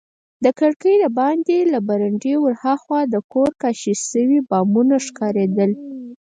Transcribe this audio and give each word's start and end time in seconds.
د 0.43 0.45
کړکۍ 0.59 0.95
دباندې 1.03 1.59
له 1.73 1.79
برنډې 1.87 2.33
ورهاخوا 2.39 2.99
د 3.13 3.15
کورونو 3.31 3.59
کاشي 3.61 3.93
شوي 4.09 4.39
بامونه 4.49 4.95
ښکارېدل. 5.05 5.71